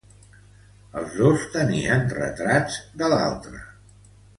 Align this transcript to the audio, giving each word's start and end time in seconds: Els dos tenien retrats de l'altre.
Els 1.01 1.13
dos 1.19 1.45
tenien 1.57 2.11
retrats 2.17 2.83
de 3.03 3.15
l'altre. 3.17 3.67